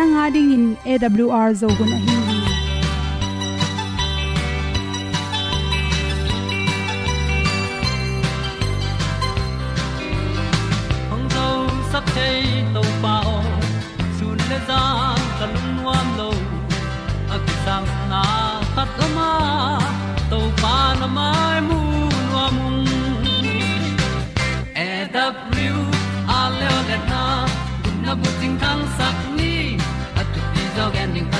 [0.00, 2.14] nanga ding in awr zo gun a hi
[11.10, 11.48] hong zo
[11.92, 12.38] sắp thấy
[12.74, 13.34] tàu bao
[14.20, 14.80] sun le za
[15.40, 16.30] kan nuam lo
[17.34, 18.24] a ki sam na
[18.74, 19.30] khat o ma
[20.30, 20.44] tàu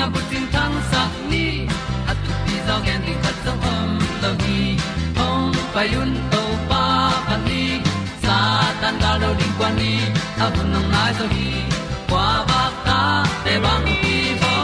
[0.00, 1.46] na bu tin tan sa ni.
[2.10, 3.90] At tu pi zo gen di khat zo om
[4.22, 4.60] lo gi
[5.18, 6.84] hong pa yun to pa
[7.26, 7.62] pa ni.
[8.24, 8.36] Sa
[8.80, 9.92] tan da lo ding kwan ni.
[10.44, 11.48] A bu nang mai so hi
[12.10, 13.00] kwa ba ta
[13.44, 14.54] te bang ki bo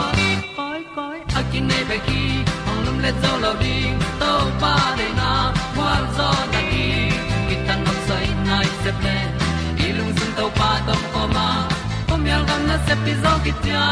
[0.57, 2.23] koi koi a kin nei be ki
[2.69, 4.31] ong lum le zo lo ding to
[4.61, 5.31] pa de na.
[5.75, 6.87] Kwa zo na ki
[7.47, 9.15] ki tan nok sai nai se pe
[9.85, 11.47] ilung sun to pa tom ko ma.
[12.07, 13.85] Pom yal gam na se pi zo ki tia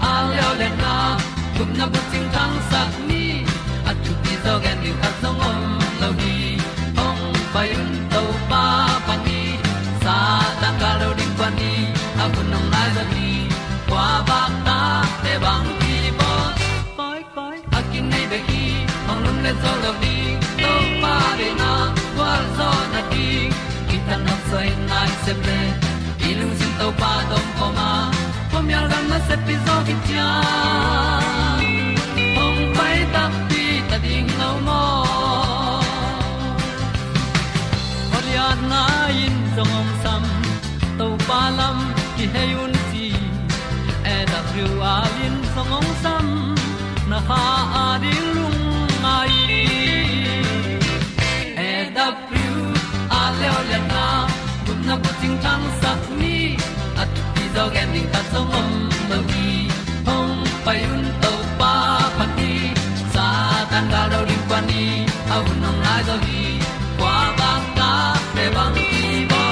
[0.00, 0.92] a leo le na
[1.56, 3.22] gup na bu chiu tang sat ni
[3.88, 5.47] at tu ti zo gen ni khat song
[25.28, 25.60] se ple
[26.28, 27.90] i lung sin to pa tom poma ma
[28.50, 30.28] pom yal gam na se pi zo ki tia
[57.98, 58.70] ding ta zo om
[59.08, 59.48] mo gi
[60.06, 61.72] hong pai un to pa
[62.18, 62.52] pa ti
[63.14, 63.26] sa
[63.70, 64.84] tan ga do ri pa ni
[65.36, 66.42] au nong lai do gi
[66.98, 67.90] kwa ba ta
[68.34, 69.42] pe bang ki bo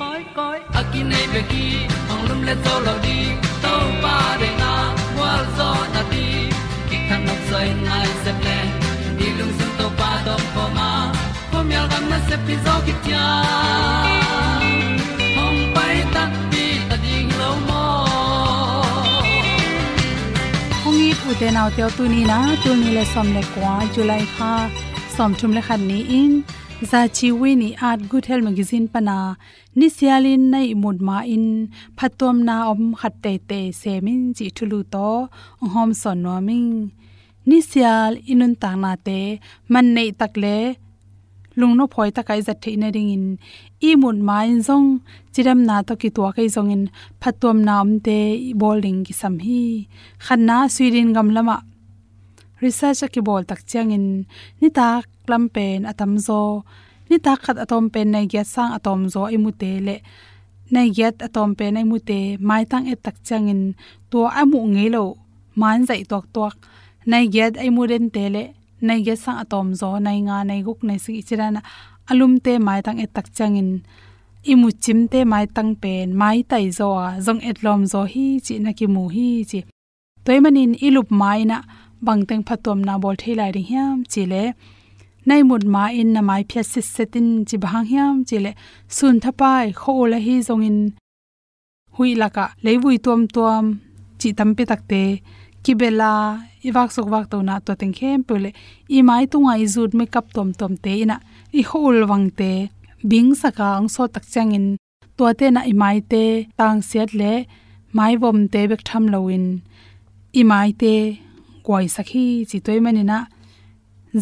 [0.00, 1.64] koi koi a ki nei be ki
[2.08, 3.18] hong lum le to lo di
[3.64, 3.74] to
[4.04, 4.72] pa de na
[5.18, 6.26] wa zo na ti
[6.88, 8.58] ki kan nok sai nai se ple
[9.18, 10.90] ni lung sun to pa do pa ma.
[11.50, 13.24] Po mi al gam na se pi zo ki tia
[21.40, 24.52] te nau te tu ni na tu ni le som le kwa july kha
[25.16, 26.32] som thum le khan ni in
[26.90, 29.18] za chi we ni at good health magazine pana
[29.78, 31.46] ni sialin nai mud ma in
[31.98, 35.08] phatom na om khat te te semin chi thulu to
[35.74, 36.72] hom son no ming
[37.48, 39.20] ni sial inun ta na te
[39.72, 40.56] man nei tak le
[41.60, 43.24] lung no phoi ta kai zat theina ring in.
[43.88, 44.88] I mun ma in zong,
[45.32, 46.82] chiram na to ki tua kai zong in.
[47.20, 48.18] Phatom na om te
[48.60, 49.60] bowling ki sam hi.
[50.24, 51.56] Khanna suirin gam lama.
[52.62, 54.06] Research ki bol tak chang in.
[54.60, 54.88] Ni ta
[55.26, 56.40] klam pen atam zo.
[57.08, 59.96] Ni ta khat atom pen nai ge sang atom zo i mu te le.
[60.74, 63.62] Nai gyat atom pen nai mu te mai tang e tak chang in.
[64.10, 65.04] To amu ngelo
[65.60, 66.54] man zai tok tok
[67.10, 68.44] nai gyat ai mu ren te le
[68.86, 71.60] nai ge sa atom zo nai nga nai guk nai si chirana
[72.10, 73.70] alum te mai tang etak changin
[74.52, 78.54] imu chim te mai tang pen mai tai zo a zong etlom zo hi chi
[78.64, 79.60] na ki mu hi chi
[80.24, 81.58] toy manin ilup mai na
[82.06, 84.42] bangteng phatom na bol thei lai ri hiam chi le
[85.28, 88.52] nay mut ma in na mai phya sis setin chi bhang hiam chi le
[88.96, 90.78] sun thapai kho la hi zong in
[91.94, 93.64] hui laka leivui tom tom
[94.20, 95.02] chi tampi takte
[95.64, 96.12] kibela
[96.68, 98.50] iwak sok wak to na to teng khem pule
[98.96, 101.16] i mai tu ngai zut me kap tom tom te ina,
[101.58, 102.52] i hol wang te,
[103.10, 104.66] bing saka ang so tak changin
[105.16, 106.24] to te na i mai te,
[106.58, 107.32] tang set le,
[107.96, 109.44] mai vom te bek tham loin
[110.40, 110.94] i mai te,
[111.64, 113.18] kwai sakhi chi toy manina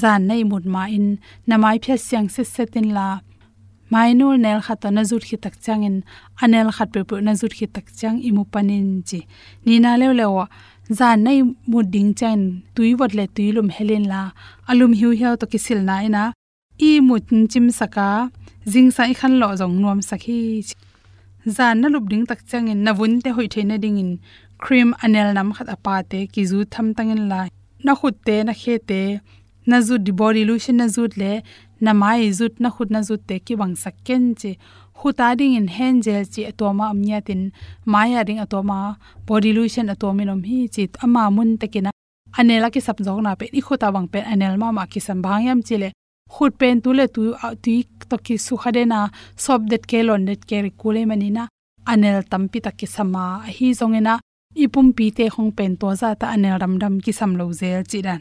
[0.01, 1.07] zan nei mut ma in,
[1.49, 3.09] na mai phya siang se setin la
[3.93, 5.97] mainul nel khat na zut khi tak changin
[6.43, 9.21] anel khat pe pe na zut khi tak chang imu panin chi,
[9.65, 10.45] ni na lew lewa
[10.89, 14.23] za nei mu ding chen, tui wat le tui lum helen la,
[14.71, 16.25] alum hiu hiu to kisil na ina.
[16.79, 17.17] I mu
[17.51, 18.31] chim saka
[18.73, 20.41] jing sai khan lo jong nuam sakhi.
[21.57, 24.11] Za na lup ding tak chang in navun te hoi theina ding in.
[24.63, 27.41] Cream anel nam khat apa te, ki zu tham tangin la.
[27.85, 29.03] Na khut te, na khe te,
[29.67, 31.33] na zu di body lotion na zut le,
[31.85, 34.51] na mai zut na khut na zut te ki wang sakken che
[35.01, 37.53] huta ding in hen gel chi atoma um, amnya tin
[37.85, 38.97] maya ring atoma,
[39.27, 41.91] body lotion atominom um, hi chi ama, mun, tekina,
[42.39, 45.23] anela ki sap jong na pe i khuta wang pe, anel ma ma ki sam
[45.23, 45.91] bhangyam chile.
[46.35, 49.99] Khut pen tu le, tu uh, tu to ki su khade na, sob det ke,
[50.09, 51.49] lon det ke ri kule manina
[51.93, 53.25] anel tampi tak ki sama,
[53.57, 54.15] hi zongena
[54.65, 57.85] ipum pi te khong pen to za ta anel ram ram ki sam lo zel
[57.91, 58.21] chi dan.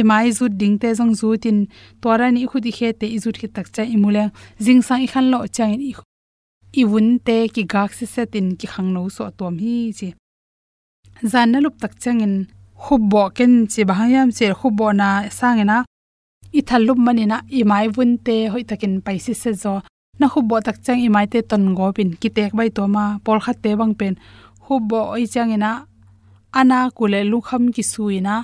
[0.00, 1.58] Imai zu ding te jong zu tin
[2.02, 4.24] tora ni khudi khe te izut ki tak cha imule
[4.64, 5.94] jing sang i khan lo chang i
[6.80, 10.08] i wun te ki gak se setin ki khang no so tom hi chi.
[11.30, 12.34] Zan na lup tak changin
[12.84, 15.08] hubbo ken chi bahayam che hubbo na
[15.38, 15.76] sangena
[16.58, 19.74] i thalup manina i mai wun te hoi takin paisi se zo.
[20.20, 23.04] Na hubbo tak chang i mai te ton go pin, ki tek bai to ma,
[23.24, 24.14] pol khat te bang pen.
[24.66, 25.70] Hubbo oi changena
[26.60, 28.34] ana kule lu kham ki suina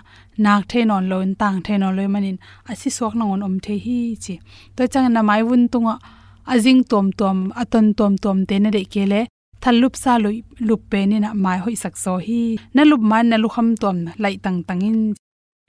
[0.44, 2.38] nak the non loin tang the non loi manin
[2.70, 4.35] asi sok na on om the hi chi.
[4.76, 5.94] To chang na mai wun tunga
[6.46, 9.20] azing tom tom aton tom tom te na de kele
[9.62, 10.30] thalup sa lu
[10.68, 12.40] lup pe ni na mai hoi sak so hi.
[12.74, 15.00] Na lup man, na lu kham tom, lai tang tang in.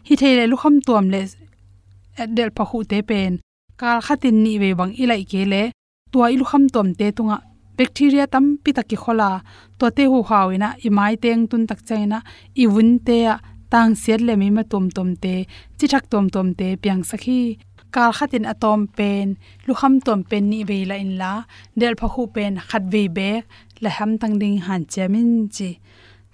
[0.08, 1.22] Hi the le lu kham tom le
[2.20, 3.34] eh, del pa hu te pen.
[3.80, 5.62] Kal khatin ni ve bang ilai kele
[6.12, 7.38] tua ilu kham tom te tunga,
[7.78, 9.30] bacteria tam pi takki khola.
[9.80, 12.20] To te hu hawina i mai teng tun tak chaina
[12.62, 13.36] i wun te a,
[13.72, 15.36] tang siat le mi ma tom tom te,
[15.78, 17.40] chi thak tom tom te piang sakhi
[17.96, 19.28] kal khatin atom pen,
[19.68, 21.32] lukham tom pen ni ve la in la,
[21.80, 23.30] del pha khu pen khat ve be
[23.84, 25.70] la ham tang ding han chamin chi.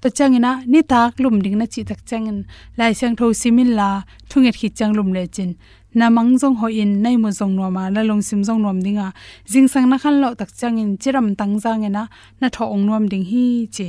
[0.01, 2.39] Ta changina ni tak lum ding na chi tak changin
[2.77, 3.89] lai sang tho simin la,
[4.29, 5.51] thunget khi chang lum le chin.
[5.93, 8.79] Na mang jong ho in, nai mo jong no ma la long sim jong nom
[8.85, 9.07] dinga
[9.51, 12.03] jing sang na khan lo tak changin chiram tang jang ena
[12.39, 13.87] na tho ong nom ding hi chi.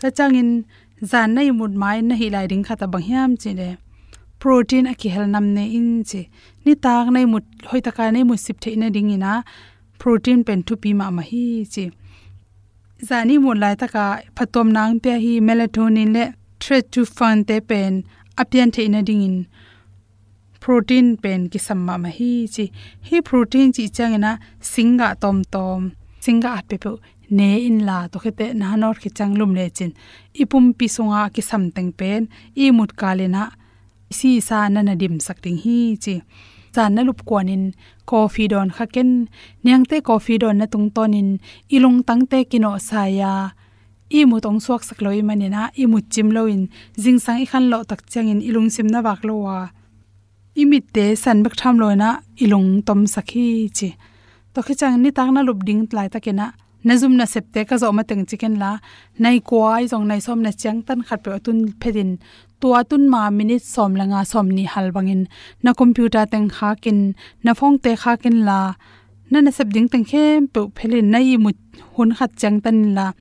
[0.00, 0.50] Ta changin
[1.10, 3.68] zan nai mut mai, na hi lai ding khata bang hiam chi le.
[4.40, 6.22] Protein a ki hel nam ne in chi
[6.64, 9.32] ni tak nei mut hoi ta ka nei mu sip the na ding ina
[10.00, 11.84] protein pen thu pi ma ma hi chi.
[13.08, 14.04] Zani mu lai ta ka
[14.36, 16.24] phatom nang pe hi melatonin le
[16.62, 17.92] tryptophan te pen
[18.40, 19.36] apian the na ding in
[20.62, 22.64] protein pen ki samma ma hi chi.
[23.08, 24.32] Hi protein chi changena
[24.72, 25.82] singa tom tom,
[26.24, 26.90] singa at pe pe
[27.38, 29.92] ne in la to khete na nor khi changlum le chin.
[30.42, 32.22] Ipum pi songa ki sam teng pen,
[32.62, 33.42] i mut kalena
[34.18, 36.14] si sa na na dim sak ting hi chi.
[36.74, 37.64] Chan na lup kwanin
[38.10, 39.10] coffee don khaken
[39.64, 41.28] nyangte coffee don na tung tonin
[41.76, 43.32] ilung tangte kino saya
[44.18, 46.62] i mu tong suak sak loi manina i mu chim loin
[47.02, 49.58] jing sang i khan lo tak changin ilung sim na bak lo wa.
[50.60, 52.10] Imit te san bak tham loina
[52.44, 53.88] ilung tom sakhi chi.
[54.54, 56.69] To khi chang ni tak na lup ding tlai takena nazum na
[57.26, 58.78] septe ka zo ma teng chicken la.
[59.18, 62.18] Nai kwai jong nai som na chang tan khat pe tun phedin.
[62.60, 65.26] Tua tun ma minute som langa som ni hal bangin.
[65.62, 68.74] Na computer teng kha kin na phong te kha kin la.
[69.30, 71.50] Na na sep ding teng khem pe phelin nai mu
[71.94, 73.12] hun khat chang tan la.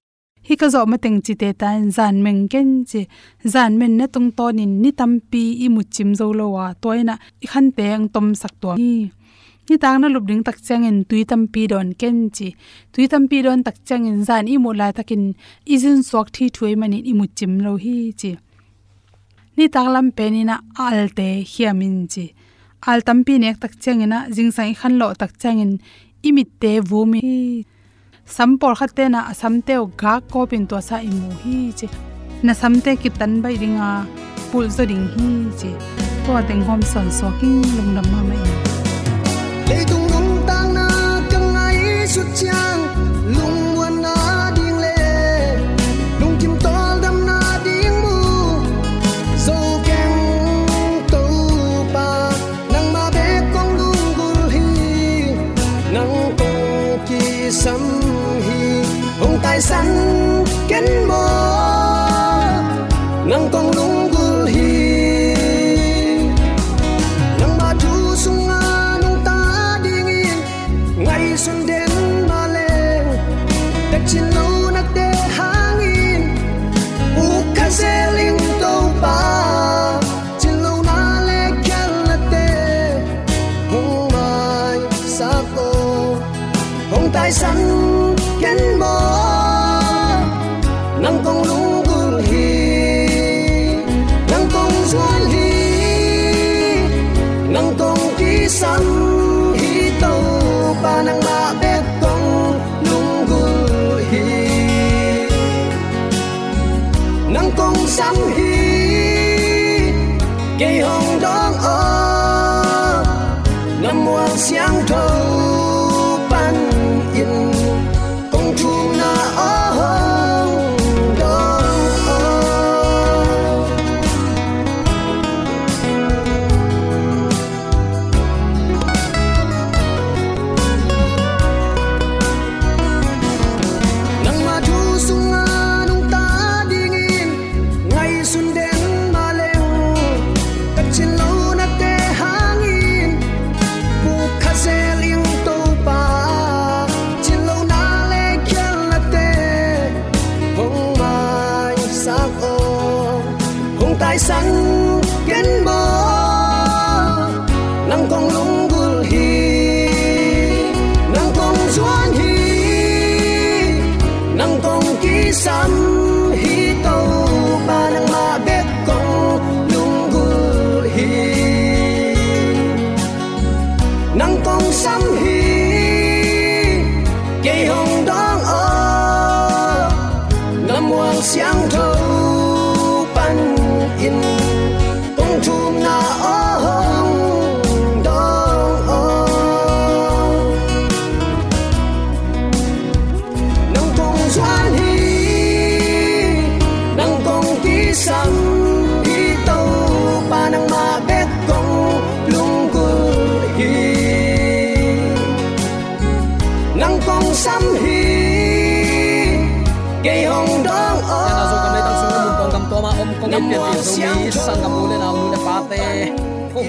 [0.48, 3.02] Hi ka zo ma teng chi te tan zan meng ken chi.
[3.54, 6.66] Zan men na tung ton in ni tampi i mu chim zo lo wa.
[6.82, 8.70] Toina i khan teng tom sak to
[9.70, 12.48] hi ni tang na lup ding tak chang in tui tam pi don ken chi.
[12.94, 15.24] Tui tam pi don tak chang in zan i mu la takin
[15.74, 18.32] izin sok thi thui mani i mu chim lo hi chi.
[19.58, 22.26] Ni tak lam pe ni na al te hiamin chi.
[22.90, 25.72] Al tam pi nek tak chang ina jing sai khan lo tak chang in
[26.28, 27.22] imit te vu mi
[28.36, 31.88] sampor khatte na asam te ga ko pin to sa i mu hi chi.
[32.46, 33.90] Na sam te ki tan bai ringa
[34.50, 35.28] pul zo ding hi
[35.60, 35.72] chi.
[36.26, 38.49] To teng hom son soking lung lam ma mai
[39.70, 40.90] le tung lung tang na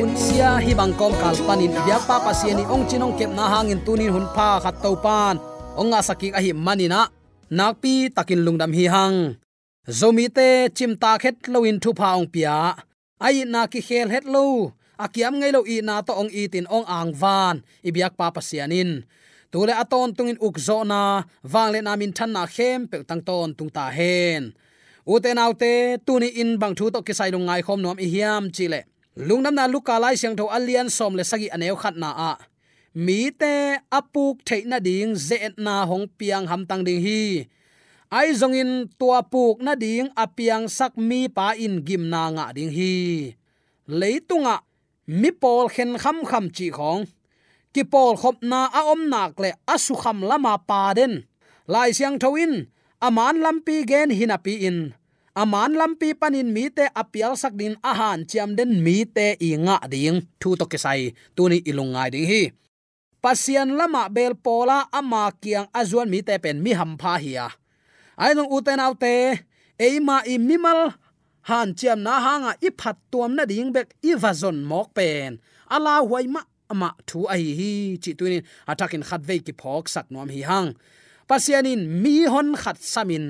[0.00, 1.76] ko hun sia hi bang kom kal panin.
[1.84, 4.96] Bia pa pa sia ni ong chinong kep na hangin tunin hun pa khat to
[4.96, 5.36] pan.
[5.76, 7.00] Ong asaki saki a hi manina
[7.52, 9.36] nakpi takin lungdam hi hang.
[9.84, 12.80] Zomi te chimta khet loin thu pa ong pia.
[13.20, 14.72] Ai na ki khel het lo.
[15.04, 17.56] Akiam ngei lo i na to ong i tin ong ang van.
[17.84, 19.04] Ibiak pa pa sianin
[19.52, 21.28] tule aton tungin ukzo na.
[21.52, 24.56] Wangle na min than na khem pe tang ton tung ta hen.
[25.04, 28.80] Uten autte tuni in bang thu to kisai lungai khom nom i hiam chile
[29.20, 32.32] lungnam na luka lai siang tho alian som le sagi aneu khat na a.
[32.96, 37.46] Mi te apuk theina ding ze na hong piang ham tang ding hi.
[38.10, 42.46] Ai zong in tua puk na ding apiang sak mi pa in gim na nga
[42.56, 42.96] ding hi.
[43.86, 44.64] Leitunga
[45.06, 47.04] mi pol khen kham kham chi khong.
[47.70, 51.28] Ki pol khop na a om nak le asu kham lama pa den.
[51.70, 52.66] Lai siang thoin
[53.06, 54.78] aman lampi gen hinapi in
[55.34, 59.76] aman lampi panin mi te apial sak din ahan chiam den mi te i nga
[59.90, 60.26] ding.
[60.40, 62.42] Thu to kesai tuni ilungai ding hi.
[63.20, 67.48] Pasian lama bel pola ama kiang azuan mi te pen mi ham pha hiya
[68.20, 69.40] ai nong uten autte,
[69.80, 70.92] eima i mimal
[71.48, 75.40] han chiam na hanga i phat tuam na ding bek i vazon mok pen.
[75.74, 77.72] Ala huai ma ama thu ai hi
[78.02, 80.68] chi tunin atakin khat ve ki phok sak nom hi hang.
[81.28, 83.24] Pasianin mi hon khat samin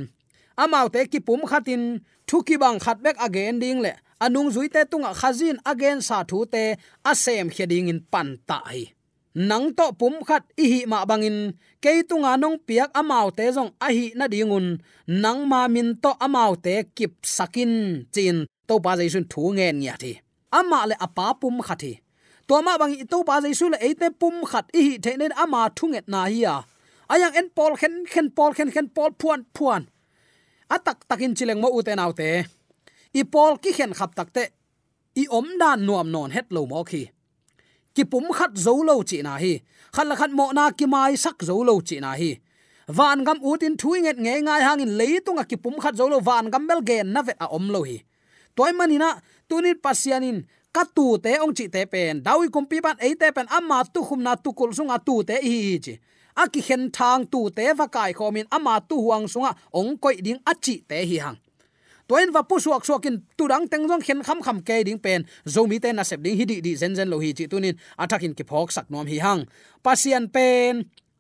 [0.57, 3.93] amau te ki pum khatin, thu ki bang khat bek again ding le.
[4.21, 8.93] Anung zui te tunga khazin again sa thu te, asem kheding in pan ta hi.
[9.35, 11.39] Nang to pum khat i hi ma bangin
[11.83, 14.67] ke tunga nong piak amau te jong a hi na dingun
[15.07, 17.73] nang ma min to amau te kip sakin,
[18.15, 20.13] chin, to pa jaisun thu ngen nya thi.
[20.59, 21.93] Ama le apa pum khathi
[22.51, 25.61] to ma bang to pa jaisu le ate pum khat i hi the nen ama
[25.77, 26.55] thunget na hi ya.
[27.13, 29.83] Ayang en pol khen khen pol khen khen pol puan puan
[30.71, 32.47] atak takin chileng mo uten autte.
[33.15, 34.45] I pol ki khen khap takte.
[35.19, 37.11] I om dan nuam non het lo mo khi.
[37.95, 39.59] Ki pum khat zo lo chi na hi.
[39.95, 42.39] Khat la khat mo na ki mai sak zo lo chi na hi.
[42.87, 46.67] Van gam utin thuinget nge ngai hangin leitunga ki pum khat zo lo van gam
[46.67, 47.99] bel gen na vet a om lo hi.
[48.57, 50.39] Toy manina tunin pasianin
[50.75, 52.23] katu te ong chi te pen.
[52.23, 55.23] Dawi kum pi ban ei te pen, amma tu khum na tu kul sunga tu
[55.27, 55.95] te hi chi
[56.43, 60.41] aki hen thang tu te va kai khomin ama tu huang sunga, ong koi ding
[60.51, 61.39] achi te hi hang.
[62.09, 65.21] Toin va pu suak suakin tudang teng jong khen kham kham ke ding pen
[65.55, 68.35] zomi te na sep ding hi di di zen zen lo hi chi tunin athakin
[68.39, 69.43] ki phok sak nom hi hang.
[69.85, 70.75] Pasian pen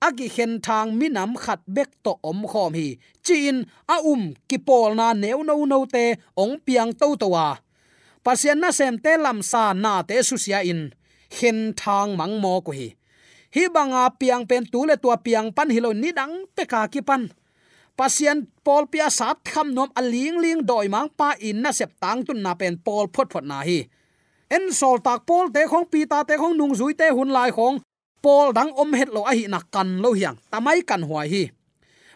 [0.06, 2.88] agi hen thang minam khat bek to om khom hi.
[3.26, 3.56] Chin,
[3.94, 6.04] a um ki pol na neu no no te,
[6.42, 7.48] ong piang to to wa.
[8.24, 10.82] Pasian na sem te lam sa na te su sia in.
[11.38, 12.88] Hen thang mang mo ko hi
[13.50, 17.02] hi banga piang pen tu le tua piang pan hilo ni dang pe ka ki
[17.02, 17.26] pan.
[17.98, 22.24] Pasien pol pia sat kham nom aling ling doi mang pa in na sep tang
[22.26, 23.84] tun na pen pol phot phot na hi.
[24.50, 27.50] En sol tak pol te khong, pi ta te khong, nung zui te hun lai
[27.50, 27.78] khong.
[28.22, 30.36] Pol dang om het lo a hi na kan lo hiang.
[30.50, 31.44] Tamai kan huai hi.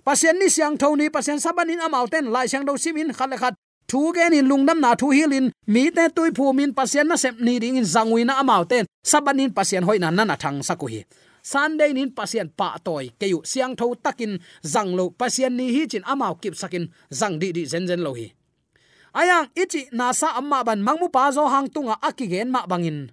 [0.05, 3.55] Pasien ni siang thoni pasien sabanin amauten lai siang do simin khat le khat
[3.89, 7.35] thu gen in lungnam na thu hilin mi te tui phu min pasien na sep
[7.41, 11.01] ni ding in zangui na amauten sabanin pasien hoi na na thang saku hi.
[11.45, 14.33] Sunday nin pasien pa toy keyu siang tho takin
[14.65, 18.33] zanglo pasien ni hi chin amau kip sakin zang di di zen zen lo hi.
[19.15, 23.13] Ayang, ichi nasa amma ban mangmu pa zo hang tunga akigen ma bangin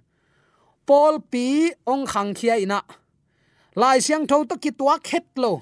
[0.86, 2.80] pol pi ong khang khia ina.
[3.76, 5.52] Lai siang tho to ki tua khet lo.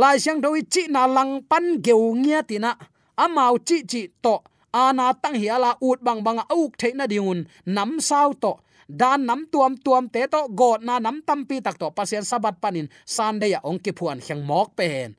[0.00, 2.72] Lai siang tho chi na lang pan geu ngia tina
[3.16, 4.42] amau chi chi to.
[4.72, 7.46] Ana tang hi ala ut bang bang auk theina dingun.
[7.66, 8.52] Nam sao to.
[8.88, 10.48] Dan nam tuam tuam te to.
[10.48, 11.90] God na nam tampi tak to.
[11.90, 12.88] Pasien sabat panin.
[13.06, 15.16] Sunday ya ong ki phuan hyang mok pen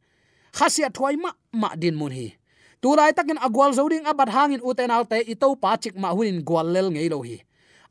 [0.58, 1.32] khasia thoi ma
[1.62, 2.28] ma din mun hi.
[2.82, 6.88] Tulai takin agwal zoding abat hangin uten alte ito pa chik ma hunin gwal lel
[6.94, 7.38] ngei lo hi.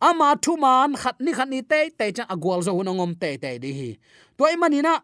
[0.01, 3.51] Ama thu man khat ni khat ni te te cha agwal zo hunongom te te
[3.63, 3.91] di hi.
[4.39, 4.95] Toy manina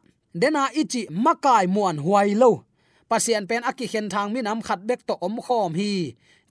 [0.40, 2.52] dena ichi makai muan huai lo
[3.10, 5.92] pasian pen aki khen thang mi nam khat bek to om khom hi.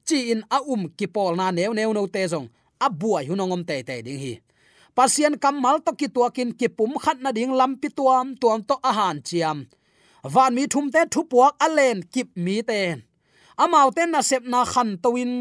[0.08, 2.48] Chi in a um ki pol na neu neu no te jong
[2.86, 4.34] a buai hunongom te te ding hi.
[4.98, 9.18] Pasien kamal to ki tuakin ki pum khat na ding lampi tuam tuam to ahan
[9.28, 9.58] chiam.
[10.34, 12.98] Van mi thum te thu puak alen kip mi ten
[13.64, 15.32] amau ten na sep na khan towin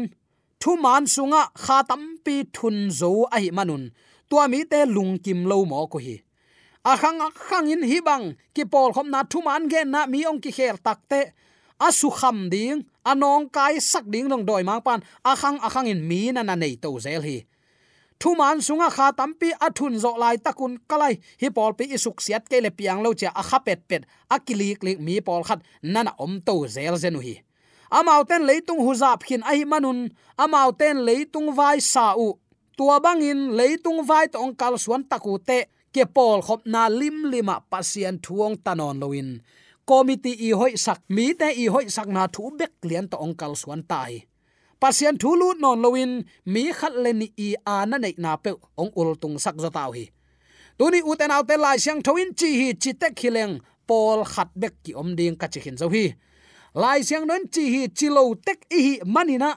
[0.61, 3.83] thu man sunga kha tam pi thun zo a hi manun.
[4.29, 6.15] Tua mi te lung kim lo mo ko hi
[6.93, 8.25] akhang khang in hi bang.
[8.55, 11.21] Ki pol khom na thu man gen na mi ong ki kher takte
[11.87, 12.83] asu kham ding.
[13.05, 14.99] Anong kai sak ding dong doi mang pan.
[15.25, 17.37] Akhang akhang in mi na na nei to zel hi.
[18.19, 21.15] Thu man sunga kha tampi athun zo lai takun kalai.
[21.41, 24.03] Hi pol pi isuk siat ke le piang lo cha a kha pet pet.
[24.35, 27.35] Akili klik mi pol khat nana om to zel zenu hi.
[27.91, 30.09] Amauten leitung huzap khin ai manun.
[30.37, 32.37] Amauten leitung vai sa u.
[32.77, 35.59] Tua bangin leitung vai tong kal suan takute te
[35.93, 39.29] ke pol khop na lim lima pasian thuong tanon loin
[39.89, 43.53] committee i hoi sak mi te i hoi sak na thu bek lian to ongkal
[43.61, 44.13] suan tai.
[44.81, 46.11] Pasian thu lu non loin
[46.53, 49.91] mi khat le ni i ana nei na pe ong ul tung sak za tau
[49.97, 50.05] hi.
[50.77, 53.53] Tuni uten autte lai siang thoin chi hi chi te khileng
[53.89, 56.05] pol khat bek ki om ding ka chi hin zo hi.
[56.81, 59.49] Lai siang non chi hi chi lo tek i hi manina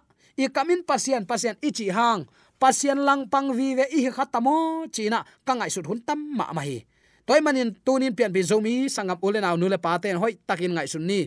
[0.43, 2.21] i kamin pasian pasian i chi hang
[2.63, 6.79] pasian lang pang vi ve i khatamo china kangai sut hun tam ma ma hi.
[7.27, 11.05] Toy manin tunin pian bi zomi sangam ulen aw nule paten hoi, takin ngai sun
[11.11, 11.21] ni.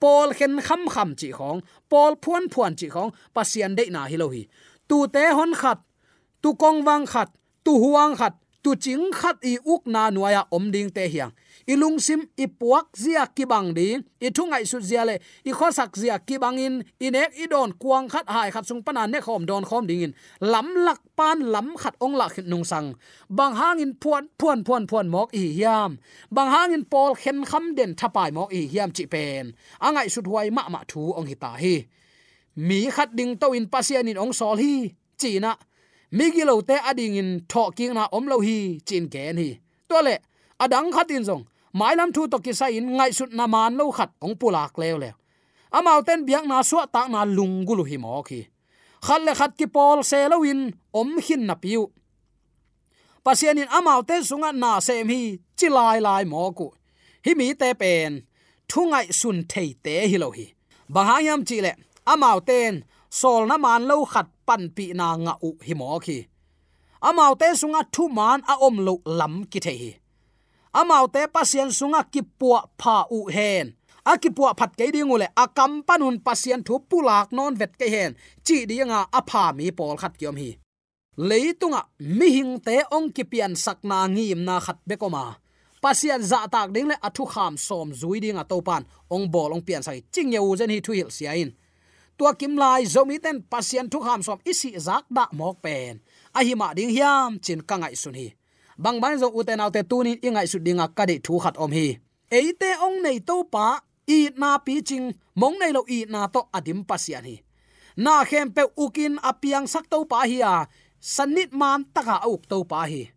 [0.00, 1.58] Pol khen kham kham chi khong
[1.90, 4.42] pol phuan phuan chi khong pasian de na hi lo hi.
[4.88, 5.78] Tu te hon khat,
[6.42, 7.28] tu kong wang khat,
[7.64, 11.32] tu huang khat, tu ching khat i uk na nuaya om ding te hiang
[11.66, 16.82] ilung sim ipuak zia kibang di i thungai su zia le, i khosak zia kibangin
[17.00, 20.12] inek idon kuang khat hai khat sung pana ne khom don khom ding in.
[20.40, 22.94] Lam lak pan, lam khat ong lak nung sang.
[23.28, 25.98] Bang hangin puan puan puan puan mok i hiam.
[26.30, 29.52] Bang in pol khen kham den thapai mok i hiam chi pen.
[29.80, 31.74] Angai su huai ma ma thu ong hi ta hi.
[32.56, 35.56] Mi khat ding to in pasian in ong sol hi china
[36.12, 39.60] migilo te ading in tho king na om lo hi, chin ken hi.
[39.88, 40.14] To le
[40.60, 41.44] adang khatin zong
[41.78, 44.74] mai lam thu to ki sa in ngai sut na man lo khat ong pulak
[44.80, 45.10] le le
[45.72, 48.40] amau ten biak na suwa tak na lungulu hi mo khi.
[49.06, 50.60] Khal le khat ki pol se lowin
[51.00, 51.82] om hin na piu.
[53.24, 55.20] Pasianin amau te sunga na sem hi
[55.58, 56.66] chilai lai mo ku.
[57.24, 58.12] Hi mi te pen
[58.70, 60.46] thungai sun thei te hi lo hi.
[60.94, 61.72] Bahayam chi le,
[62.12, 62.84] amau ten,
[63.20, 66.18] sol na man lo khat pan pi na nga u hi mo khi.
[67.08, 69.90] Amau te sunga thu man a om lo lam ki the hi
[70.72, 73.74] amau te pasien sunga kipua pha u hen.
[74.04, 78.16] Akipua phat ke ding ule akam panun pasien thu pulak non vet ke hen.
[78.44, 80.50] Chi dinga apha mi pol khat kiom hi.
[81.28, 81.82] Leitunga
[82.18, 85.36] mi hing te ong kipian sakna ngim na khat be koma.
[85.82, 88.82] Pasian za tak ding le athu kham som zui ding a topan.
[89.10, 91.50] Ong bol ong pian sai, ching ye u zen hi thu hil sia in.
[92.18, 96.00] Tua kim lai zomi ten pasian thu kham som isi zak da mok pen.
[96.34, 98.34] A hi ma ding hiam, chin kangai sun hi
[98.82, 102.02] bang bang zo uten autte tunin ingai su dinga kadi thu khat om hi.
[102.26, 103.78] Eite ong nei to pa,
[104.10, 107.36] i na pi ching, mong nei lo i na to adim pasian hi.
[107.94, 110.66] Na khem pe ukin apiang sak to pa hi a
[110.98, 113.14] sanit man taka uk to pa hi.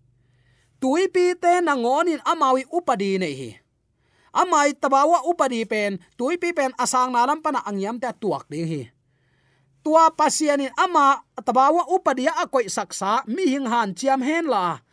[0.78, 3.52] Tui pi te na ngonin amawi upadi nei hi.
[4.36, 8.68] Amai tabawa upadi pen, tui pi pen asang na lam pana angyam ta tuak ding
[8.68, 8.84] hi.
[9.80, 14.85] Tua pasianin ama, tabawa upadia akoi saksa, mi hing han chiam hen la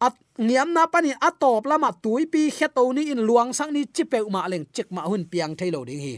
[0.00, 4.48] at niam na pani atop lama tuipi kheto ni in luang sang ni chipe ma
[4.48, 6.14] leng chek ma hun piang thailo ding hi.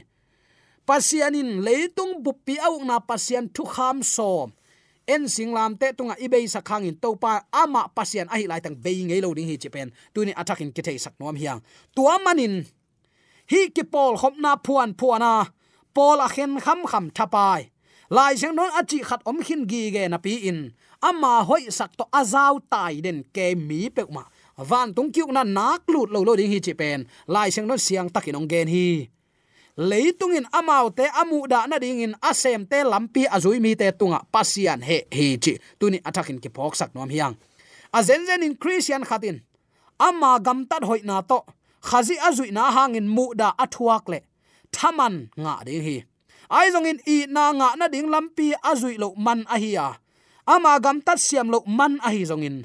[0.87, 4.51] Pasianin leitung buppi au na pasian thu kham som.
[5.07, 9.21] En singlam te tunga ibei sakhang in topa ama pasian ahi lai tang vei ngei
[9.23, 11.61] lo ding hi chipen tuni attack in thei sak nom hiang.
[11.95, 12.63] Tua manin
[13.51, 15.51] hi ki pol khop na phuan phuana
[15.95, 17.71] pol a khen kham kham thapai
[18.11, 20.71] lai seng non achi khat om khin gi ge na pi in
[21.03, 24.25] ama hoi sak to azau tai den ke mi pe ma
[24.57, 27.05] van tung kyu na nak lut lo lo ding hi chi pen.
[27.27, 29.09] Lai seng non siang takin ong gen hi.
[29.77, 33.91] Leitung in amau te amu da na ding in asem te lampi azui mi te
[33.91, 35.59] tunga pasian he hi chi.
[35.81, 37.35] Tuni attacking ki phok sak nom hiang.
[37.93, 39.41] A zen zen in christian khatin
[39.99, 41.41] ama gam tat hoi na to.
[41.83, 44.21] Khazi azui na hangin mu da athuak le.
[44.73, 46.05] Thaman nga ding hi.
[46.51, 50.02] Ai zong in i na nga na ding lampi azui lo man a hi a
[50.55, 52.57] ama gam tat siam lo man a hi zong in.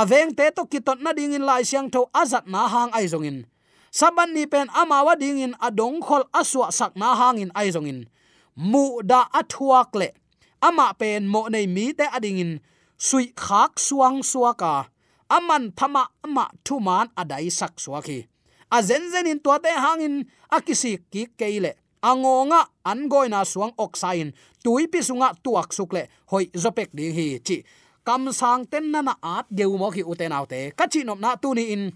[0.00, 3.26] Aveng te to kitot na ding in lai siang tho azat na hang ai zong
[3.30, 3.38] in.
[3.98, 7.68] Saban ni pen ama wa ding in adong khol aswa sak na hang in ai
[7.74, 8.00] zong in.
[8.70, 10.08] Mu da athuak le.
[10.68, 12.52] Ama pen mo nei mi te ading in.
[12.98, 14.90] Sui khak suang suaka
[15.28, 18.26] aman thama ama thuman adai sak suaki
[18.72, 20.24] a zen zen in to te hangin
[20.56, 24.32] akisi ki keile angonga angoina suang oxain
[24.64, 27.64] tuipi sunga tuak sukle hoi, zopek ding hi, chi.
[28.04, 31.36] Kam sang ten na na at deu mo ki uten autte ka chi nom na
[31.36, 31.92] tu ni in.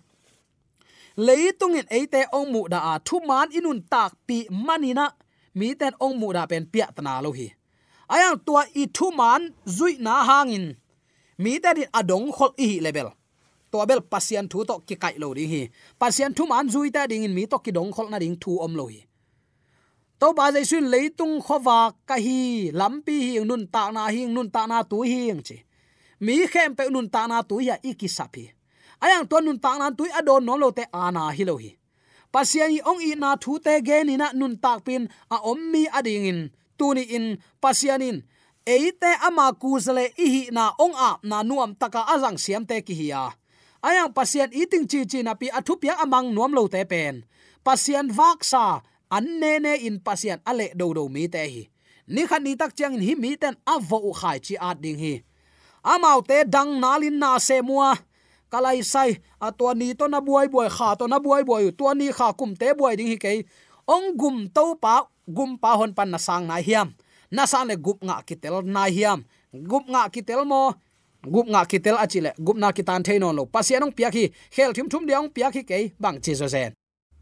[1.16, 3.00] Leitung in eite ong mu da a.
[3.06, 5.06] Thu man inun tak pi manina
[5.54, 7.48] mi ten ong mu da pen pia tana lo hi.
[8.08, 9.42] Ayang tua i thu man
[9.76, 10.76] zui na hangin.
[11.38, 13.08] Mi ta din adong khol i level
[13.70, 14.00] to bel.
[14.12, 15.62] Pasian thu to ki kai lo ri hi.
[16.00, 18.60] Pasian thu man zui ta ding in mi to ki dong khol na ding thu
[18.64, 19.00] om lo hi
[20.22, 24.48] to ba jai sun leitung khowa ka hi lampi hi nun ta na hi nun
[24.54, 25.56] ta na tu hi chi
[26.24, 28.44] mi khem pe nun ta na tu à, ya ikisapi
[29.02, 31.70] ayang to nun ta na tu adon no lo te ana à hi lo hi
[32.34, 35.02] pasiani ong i na thu te ge ni na nun tak pin
[35.34, 36.40] à a om mi ading in
[36.78, 37.26] tu ni in
[37.62, 38.16] pasianin
[38.74, 43.22] eite ama kuzle ihi na ong a na nuam taka azang siam te ki hiya
[43.88, 47.14] ayang pasian eating chi chi na pi athupia amang nuam lo te pen
[47.66, 48.64] pasian vaksa
[49.16, 51.62] an ne ne in pasian ale do do mi te hi.
[52.14, 55.14] Ni khan ni tak chang hi mi ten avo khai chi at ding hi.
[55.92, 57.90] Amau te dang nalin na se mua.
[58.52, 61.84] Kalai sai, a to ni to na buai buai, kha to na buai buai to
[61.98, 63.32] ni kha kum te buai ding hi ke
[63.94, 64.94] ong gum to pa,
[65.36, 66.88] gum pa hon pan na sang na hiam.
[67.30, 69.24] Na sang le gup nga kitel na hiam.
[69.52, 70.74] Gup nga kitel mo,
[71.24, 73.44] gup nga kitel achile gup na kitan theinon lo.
[73.46, 76.72] Pasianong piakhi khel thim thum diang piakhi ke bang chi zo zen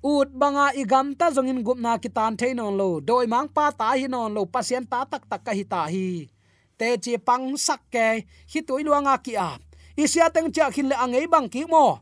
[0.03, 3.01] ut banga igam ta zongin gupna kitan theinon lo.
[3.01, 4.43] Doi mang pa ta hi non lo.
[4.47, 6.29] Pasien ta tak tak ka hi ta hi.
[6.79, 9.51] Te chi pang sak ke hi toi luanga ki a.
[9.97, 12.01] Isia teng cha khin le angei bang ki mo.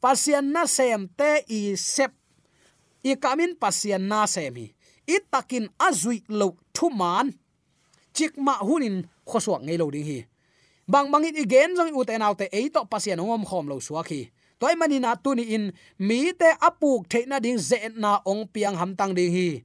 [0.00, 2.12] Pasien na sem te i sep.
[3.02, 4.70] I kamin pasien na semi
[5.06, 5.16] i.
[5.32, 7.34] Takin azui lo thuman
[8.14, 10.20] chik ma hunin khosuak ngei lo ding hi.
[10.86, 14.30] Bang bangin igen jong u te nau te ei to pasien ngom khom lo suaki
[14.64, 15.64] toy mani na tu ni in,
[16.00, 19.60] mi te apuk theina ding ze na ong piang ham tang ding hi.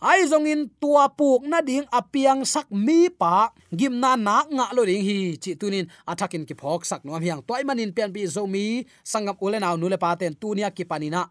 [0.00, 4.72] Ai zong in tua puk na ding apiang sak mi pa, gim na na nga
[4.72, 5.36] lo ding hi.
[5.36, 7.44] Chi tunin athakin ki phok sak no hiang.
[7.44, 10.88] Toy manin pian bi zo mi sangam ule nule nu le pa ten tunia ki
[10.88, 11.28] panina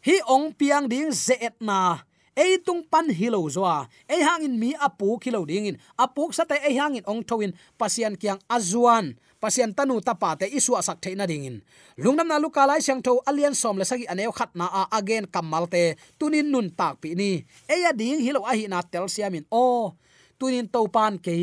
[0.00, 2.00] hi ong piang ding ze na,
[2.32, 5.76] ei tung pan hilo zoa ei hangin mi apu khilo ding in.
[6.00, 11.04] Apuk sate ei hangin ong thoin pasian kiang azuan pasian tanu tapa te isu asak
[11.04, 11.56] theina na dingin.
[12.00, 15.28] Lungnam na luka lai sang tho alian som le sagi aneu khat na a again
[15.34, 15.82] kamal te
[16.18, 17.30] tunin nun tak pi ni.
[17.68, 19.92] Eya ding hilo a hi na tel siamin o.
[20.40, 21.36] Tunin to pan ke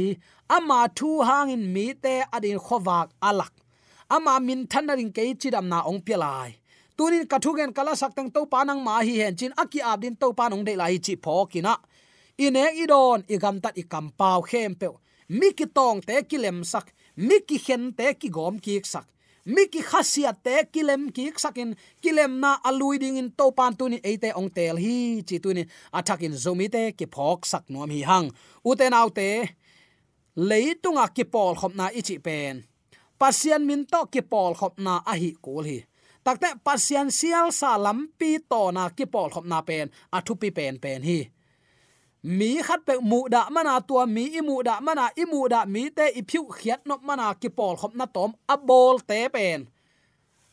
[0.49, 3.53] ama thu hangin mi te adin khowak alak.
[4.15, 6.49] Ama min thanarin ke chidam na ong pelai
[6.97, 10.73] tunin kathugen kala saktang to panang ma hi hen chin aki abdin to panong de
[10.81, 11.73] lai chi phokina
[12.45, 14.87] ine idon igam tat ikam pau khem pe.
[15.37, 16.87] Mi ki tong te kilem sak
[17.27, 19.07] mi ki hen te ki gom ki sak.
[19.45, 23.89] Mi ki khasia te kilem ki sakin kilem na alui ding in to pan tu
[23.89, 25.63] ni ate ong tel hi chi tu ni.
[25.93, 28.29] Athakin zomi te ki phok sak nom hi hang.
[28.63, 29.49] Uten autte
[30.49, 32.63] leitunga ki pol khop na ichi pen.
[33.19, 35.79] Pasian min to ki pol khop na a hi kul hi.
[36.25, 39.89] Takte pasian sial sa lampi to na ki pol khop na pen.
[40.13, 41.19] Athupi pen pen hi
[42.23, 45.65] mi khat pe mu da mana tua, mi i mu da mana i mu da
[45.65, 49.29] mi te i phiu khiat no mana ki pol khop na tom, a bol te
[49.29, 49.67] pen.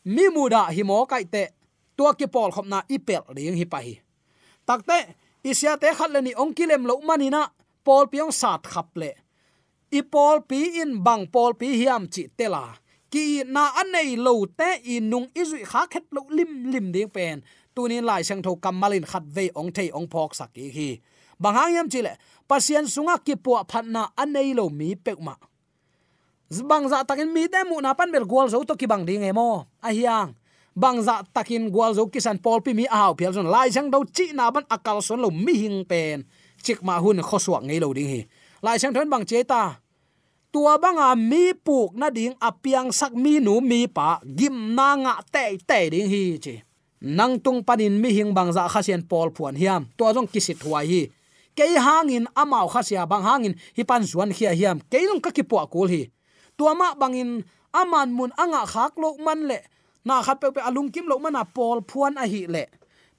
[0.05, 1.47] Mi mu da hi mo kai te,
[1.97, 3.99] tua ki pol khop na i pel ring hi pa hi.
[4.65, 4.97] Takte
[5.43, 7.47] isia te khat le ni ong kilem lo mani na
[7.85, 9.11] pol piong sat khap le.
[9.91, 12.63] I pol pi in bang pol pi hiam chi tela
[13.11, 17.43] ki na anei lo te i nung izui kha khet lo lim lim ding pen.
[17.75, 20.89] Tunin lai sang tho kamalin khat ve ong thei ong phok sak hi
[21.39, 25.39] bangang yam chile, pasien sunga ki pu phatna anei lo mi pekma.
[26.49, 29.23] Bang za takin mi te mu na pan bel gol zo to ki bang ding
[29.23, 29.69] emo.
[29.81, 30.33] A hiang
[30.73, 34.01] bang za takin gwal zo kisan pol pi mi aw pial zon lai chang do
[34.09, 36.25] chi na ban akal son lo mi hing pen.
[36.65, 38.21] Chik ma hun khoswa ngei lo ding hi.
[38.65, 39.77] Lai chang thon bang che ta.
[40.49, 45.13] Tua banga mi puk na ding apiang sak mi nu mi pa gim na nga
[45.29, 46.55] te te ding hi chi.
[46.99, 49.85] Nang tung panin mi hing bang za khasian pol phuan hiam.
[49.97, 51.01] To jong kisit huai hi
[51.59, 54.79] ke hangin amau khasia, bang hangin hi pan zuan khia hiam.
[54.87, 56.07] Ke long ka ki po kul hi.
[56.55, 57.43] Tua ma bangin
[57.75, 59.59] aman mun anga khak lo man le.
[60.07, 62.63] Na khat pe pe alung kim lo mana pol phuan a hi le.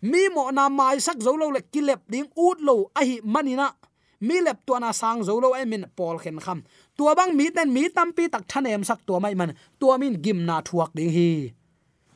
[0.00, 3.68] Mi mo na mai sak zo lo le kilep ding ut lo a hi manina
[4.20, 6.64] mi lep tua na sang zo lo ai min pol khen kham.
[6.96, 9.52] Tua bang mi ten mi tam pi tak thanem sak tua mai man.
[9.80, 11.52] Tua min gim na thuak ding hi.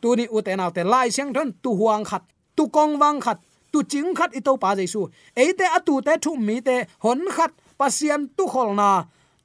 [0.01, 2.23] Tu ni u te na te lai siang thon, tu huang khat,
[2.57, 3.39] tu kong wang khat
[3.75, 5.01] tu ching khat i to pa jaisu
[5.43, 8.91] eite atu te thu mi te hon khat pasian tu khol na.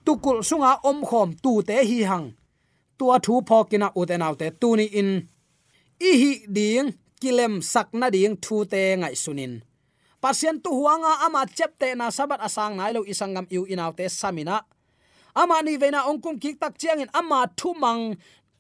[0.05, 2.27] Tu kul sunga om khom tu te hi hang.
[2.97, 5.09] Tua thu phokina u te na te tu ni in.
[6.09, 6.87] I hi ding,
[7.21, 9.53] kilem sakna ding thu te ngai sunin.
[10.21, 14.57] Pasien tu huanga ama chepte na sabat asang nai lo isangam iu inaute samina.
[15.41, 18.03] Ama ni veina ongkum kik tak chiang in ama thu mang,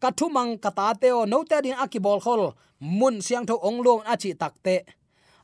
[0.01, 2.43] ka thu mang kata teo no te din akibol khol.
[2.99, 4.75] Mun siang tho ong chi achi takte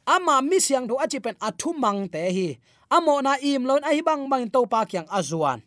[0.06, 2.48] ama mi siang tho achi pen athu mang te hi.
[2.90, 5.60] Amo na im lon ai bang bang to pa kyang azuan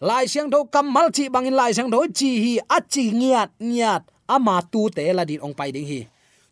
[0.00, 4.02] lai siang tho kamal chi bangin lai siang tho chi hi achi ngiat ngiat.
[4.28, 6.04] Ama tu te la din ong pai ding hi.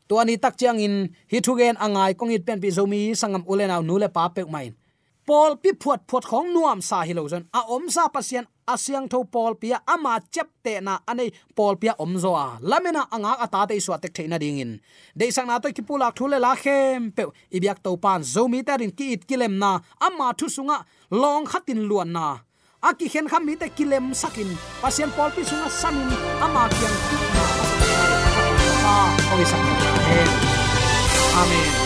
[0.08, 3.42] To ani tak chiang in hi thu gen angai kong it pen pi zomi sangam
[3.44, 4.72] ulenaw nule pa pek main.
[5.26, 7.44] Pol pi phuat phuat khong nuam sa hi lo zon.
[7.52, 11.94] A om sa pasien asyang tho pol pia, ama chep te na anei pol pia
[11.98, 14.80] om zo a lamena anga ata te swa tek theina ding in.
[15.16, 17.24] De sang na to ki pulak thule la khem pe
[17.56, 19.80] ibyak to pan zomi ta rin ki it kilem na.
[20.00, 22.38] Ama thu sunga long khatin luan na.
[22.82, 24.50] Aki khen kham mi te kilem sakin.
[24.82, 26.10] Pasien pol pi sunga samin
[26.44, 27.44] ama kyang tu na.
[28.86, 28.96] A
[31.36, 31.85] amen.